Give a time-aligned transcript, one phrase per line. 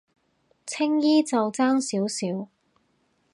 [0.65, 2.49] 青衣就爭少少